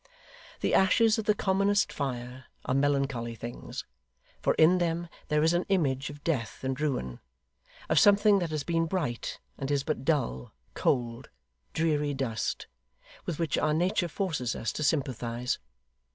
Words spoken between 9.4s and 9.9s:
and is